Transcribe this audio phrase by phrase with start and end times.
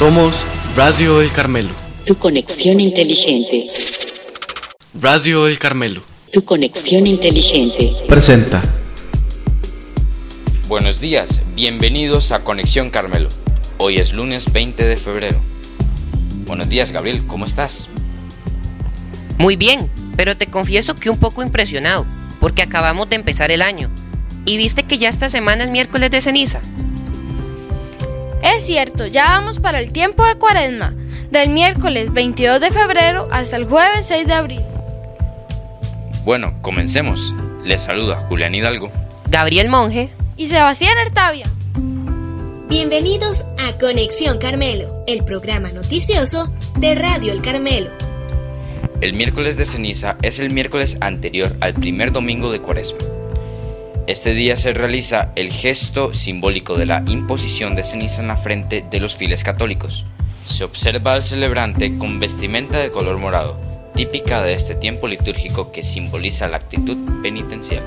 [0.00, 1.74] Somos Radio El Carmelo.
[2.06, 3.66] Tu conexión inteligente.
[4.98, 6.00] Radio El Carmelo.
[6.32, 7.92] Tu conexión inteligente.
[8.08, 8.62] Presenta.
[10.68, 13.28] Buenos días, bienvenidos a Conexión Carmelo.
[13.76, 15.38] Hoy es lunes 20 de febrero.
[16.46, 17.86] Buenos días, Gabriel, ¿cómo estás?
[19.36, 19.86] Muy bien,
[20.16, 22.06] pero te confieso que un poco impresionado,
[22.40, 23.90] porque acabamos de empezar el año.
[24.46, 26.62] ¿Y viste que ya esta semana es miércoles de ceniza?
[28.42, 30.94] Es cierto, ya vamos para el tiempo de cuaresma,
[31.30, 34.62] del miércoles 22 de febrero hasta el jueves 6 de abril.
[36.24, 37.34] Bueno, comencemos.
[37.64, 38.90] Les saluda Julián Hidalgo.
[39.28, 40.10] Gabriel Monge.
[40.36, 41.44] Y Sebastián Artavia.
[42.68, 47.90] Bienvenidos a Conexión Carmelo, el programa noticioso de Radio El Carmelo.
[49.02, 52.98] El miércoles de ceniza es el miércoles anterior al primer domingo de cuaresma.
[54.10, 58.84] Este día se realiza el gesto simbólico de la imposición de ceniza en la frente
[58.90, 60.04] de los fieles católicos.
[60.48, 63.60] Se observa al celebrante con vestimenta de color morado,
[63.94, 67.84] típica de este tiempo litúrgico que simboliza la actitud penitencial.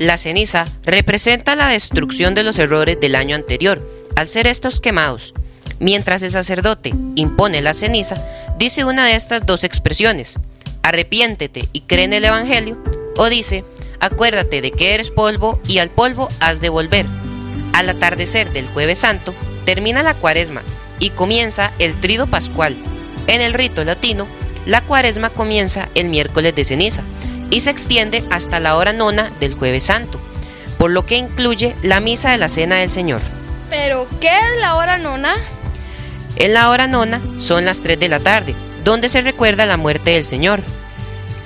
[0.00, 3.80] La ceniza representa la destrucción de los errores del año anterior,
[4.16, 5.34] al ser estos quemados.
[5.78, 8.16] Mientras el sacerdote impone la ceniza,
[8.58, 10.40] dice una de estas dos expresiones,
[10.82, 12.76] arrepiéntete y cree en el Evangelio,
[13.18, 13.64] o dice,
[14.00, 17.06] acuérdate de que eres polvo y al polvo has de volver.
[17.72, 20.62] Al atardecer del jueves santo, termina la cuaresma
[20.98, 22.76] y comienza el trido pascual.
[23.26, 24.26] En el rito latino,
[24.64, 27.02] la cuaresma comienza el miércoles de ceniza
[27.50, 30.20] y se extiende hasta la hora nona del jueves santo,
[30.78, 33.20] por lo que incluye la misa de la cena del Señor.
[33.70, 35.36] ¿Pero qué es la hora nona?
[36.36, 40.10] En la hora nona son las 3 de la tarde, donde se recuerda la muerte
[40.10, 40.62] del Señor.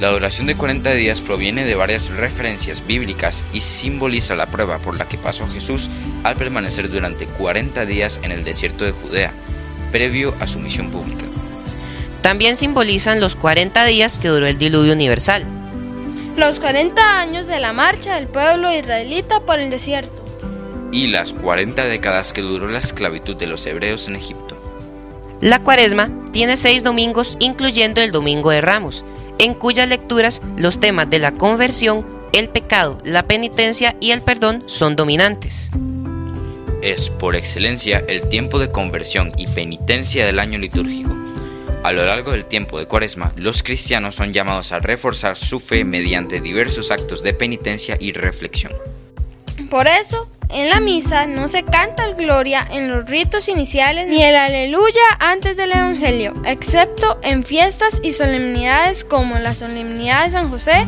[0.00, 4.98] La duración de 40 días proviene de varias referencias bíblicas y simboliza la prueba por
[4.98, 5.88] la que pasó Jesús
[6.22, 9.32] al permanecer durante 40 días en el desierto de Judea,
[9.92, 11.24] previo a su misión pública.
[12.20, 15.46] También simbolizan los 40 días que duró el diluvio universal.
[16.36, 20.22] Los 40 años de la marcha del pueblo israelita por el desierto.
[20.92, 24.60] Y las 40 décadas que duró la esclavitud de los hebreos en Egipto.
[25.40, 29.04] La cuaresma tiene seis domingos incluyendo el Domingo de Ramos,
[29.38, 34.64] en cuyas lecturas los temas de la conversión, el pecado, la penitencia y el perdón
[34.66, 35.70] son dominantes.
[36.82, 41.14] Es por excelencia el tiempo de conversión y penitencia del año litúrgico.
[41.82, 45.84] A lo largo del tiempo de Cuaresma, los cristianos son llamados a reforzar su fe
[45.84, 48.72] mediante diversos actos de penitencia y reflexión.
[49.70, 54.22] Por eso, en la misa no se canta el gloria en los ritos iniciales ni
[54.22, 60.50] el aleluya antes del Evangelio, excepto en fiestas y solemnidades como la solemnidad de San
[60.50, 60.86] José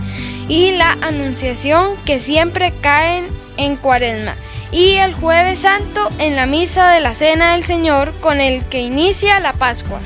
[0.49, 4.37] y la Anunciación que siempre caen en Cuaresma,
[4.71, 8.83] y el jueves santo en la misa de la Cena del Señor con el que
[8.83, 10.01] inicia la Pascua.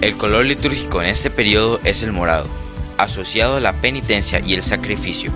[0.00, 2.48] El color litúrgico en este periodo es el morado,
[2.98, 5.32] asociado a la penitencia y el sacrificio,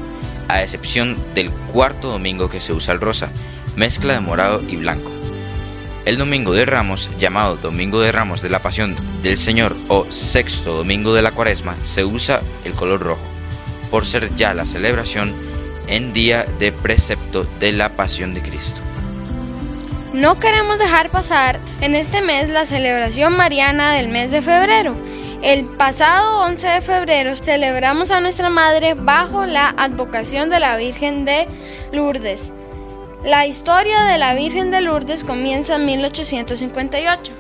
[0.55, 3.31] a excepción del cuarto domingo que se usa el rosa,
[3.77, 5.11] mezcla de morado y blanco.
[6.05, 10.75] El domingo de Ramos, llamado Domingo de Ramos de la Pasión del Señor o sexto
[10.75, 13.23] domingo de la Cuaresma, se usa el color rojo,
[13.91, 15.35] por ser ya la celebración
[15.89, 18.81] en día de precepto de la Pasión de Cristo.
[20.13, 24.97] No queremos dejar pasar en este mes la celebración mariana del mes de febrero.
[25.43, 31.25] El pasado 11 de febrero celebramos a nuestra Madre bajo la advocación de la Virgen
[31.25, 31.49] de
[31.93, 32.53] Lourdes.
[33.25, 37.33] La historia de la Virgen de Lourdes comienza en 1858.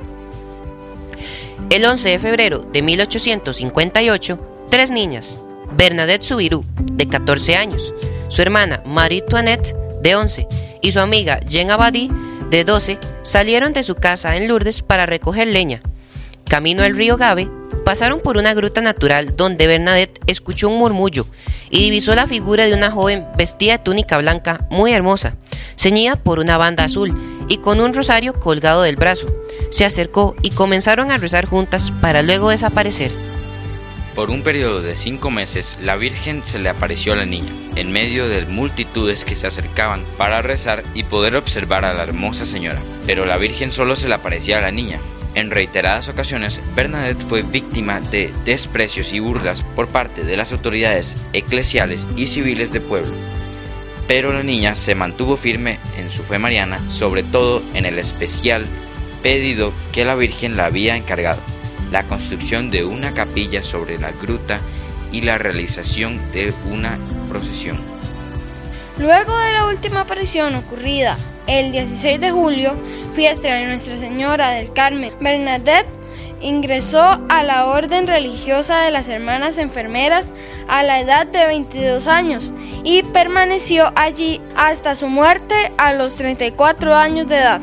[1.68, 5.38] El 11 de febrero de 1858, tres niñas,
[5.72, 7.92] Bernadette Subirú, de 14 años,
[8.28, 10.48] su hermana Marie Toinette, de 11,
[10.80, 12.10] y su amiga Jean Abadie,
[12.48, 15.82] de 12, salieron de su casa en Lourdes para recoger leña.
[16.48, 17.59] Camino al río Gave,
[17.90, 21.26] pasaron por una gruta natural donde Bernadette escuchó un murmullo
[21.70, 25.34] y divisó la figura de una joven vestida de túnica blanca muy hermosa,
[25.76, 29.26] ceñida por una banda azul y con un rosario colgado del brazo.
[29.72, 33.10] Se acercó y comenzaron a rezar juntas para luego desaparecer.
[34.14, 37.90] Por un periodo de cinco meses, la Virgen se le apareció a la niña, en
[37.90, 42.80] medio de multitudes que se acercaban para rezar y poder observar a la hermosa señora.
[43.04, 45.00] Pero la Virgen solo se le aparecía a la niña.
[45.34, 51.16] En reiteradas ocasiones, Bernadette fue víctima de desprecios y burlas por parte de las autoridades
[51.32, 53.14] eclesiales y civiles del pueblo.
[54.08, 58.66] Pero la niña se mantuvo firme en su fe mariana, sobre todo en el especial
[59.22, 61.40] pedido que la Virgen la había encargado
[61.90, 64.60] la construcción de una capilla sobre la gruta
[65.12, 66.98] y la realización de una
[67.28, 67.89] procesión.
[69.00, 71.16] Luego de la última aparición ocurrida
[71.46, 72.76] el 16 de julio,
[73.14, 75.88] fiesta de Nuestra Señora del Carmen, Bernadette
[76.42, 80.26] ingresó a la orden religiosa de las Hermanas Enfermeras
[80.68, 82.52] a la edad de 22 años
[82.84, 87.62] y permaneció allí hasta su muerte a los 34 años de edad.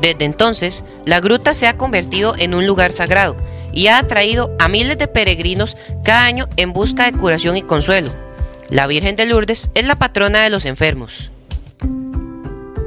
[0.00, 3.36] Desde entonces, la gruta se ha convertido en un lugar sagrado
[3.72, 8.29] y ha atraído a miles de peregrinos cada año en busca de curación y consuelo.
[8.70, 11.32] La Virgen de Lourdes es la patrona de los enfermos.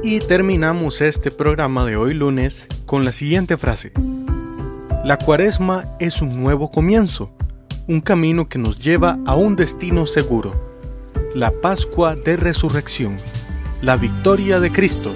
[0.02, 3.92] Y terminamos este programa de hoy lunes con la siguiente frase.
[5.04, 7.30] La cuaresma es un nuevo comienzo,
[7.86, 10.54] un camino que nos lleva a un destino seguro.
[11.34, 13.18] La Pascua de Resurrección,
[13.82, 15.12] la victoria de Cristo.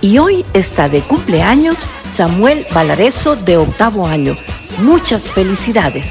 [0.00, 1.76] Y hoy está de cumpleaños
[2.12, 4.34] Samuel Valareso de octavo año.
[4.78, 6.06] Muchas felicidades.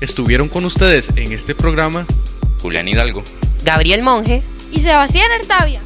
[0.00, 2.06] Estuvieron con ustedes en este programa
[2.62, 3.22] Julián Hidalgo,
[3.64, 4.42] Gabriel Monge
[4.72, 5.82] Y Sebastián Artavia.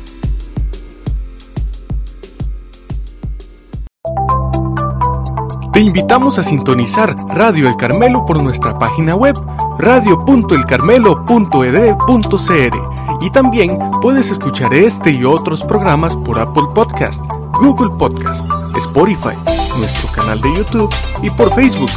[5.72, 9.34] Te invitamos a sintonizar Radio El Carmelo por nuestra página web
[9.78, 12.78] radio.elcarmelo.ed.cr
[13.20, 17.24] y también puedes escuchar este y otros programas por Apple Podcast,
[17.54, 19.34] Google Podcast, Spotify,
[19.78, 21.90] nuestro canal de YouTube y por Facebook.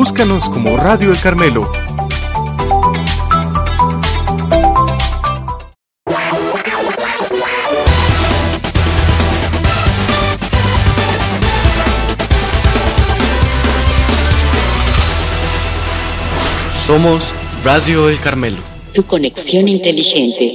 [0.00, 1.62] Búscanos como Radio El Carmelo.
[16.86, 17.34] Somos
[17.64, 18.58] Radio El Carmelo.
[18.94, 20.54] Tu conexión inteligente.